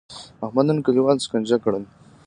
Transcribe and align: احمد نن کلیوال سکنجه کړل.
احمد 0.45 0.65
نن 0.69 0.77
کلیوال 0.85 1.17
سکنجه 1.25 1.57
کړل. 1.63 1.83